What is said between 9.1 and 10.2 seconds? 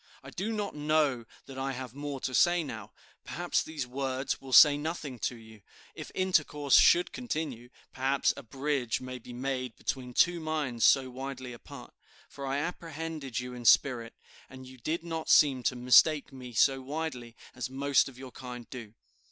be made between